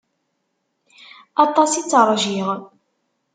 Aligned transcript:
Aṭas 1.43 1.71
i 1.79 1.81
tt-rjiɣ. 1.83 2.49